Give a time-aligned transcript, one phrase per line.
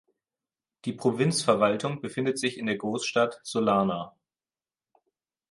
[0.85, 4.17] Die Provinzverwaltung befindet sich in der Großstadt Sullana.